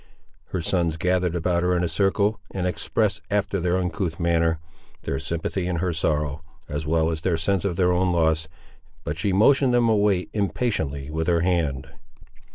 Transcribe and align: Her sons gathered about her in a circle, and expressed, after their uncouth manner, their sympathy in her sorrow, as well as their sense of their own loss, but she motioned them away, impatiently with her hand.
Her 0.45 0.63
sons 0.63 0.97
gathered 0.97 1.35
about 1.35 1.61
her 1.61 1.77
in 1.77 1.83
a 1.83 1.87
circle, 1.87 2.39
and 2.49 2.65
expressed, 2.65 3.21
after 3.29 3.59
their 3.59 3.77
uncouth 3.77 4.19
manner, 4.19 4.57
their 5.03 5.19
sympathy 5.19 5.67
in 5.67 5.75
her 5.75 5.93
sorrow, 5.93 6.41
as 6.67 6.87
well 6.87 7.11
as 7.11 7.21
their 7.21 7.37
sense 7.37 7.65
of 7.65 7.75
their 7.75 7.93
own 7.93 8.11
loss, 8.11 8.47
but 9.03 9.19
she 9.19 9.31
motioned 9.31 9.75
them 9.75 9.89
away, 9.89 10.27
impatiently 10.33 11.11
with 11.11 11.27
her 11.27 11.41
hand. 11.41 11.91